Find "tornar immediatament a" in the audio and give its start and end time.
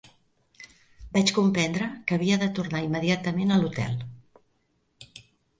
2.61-3.61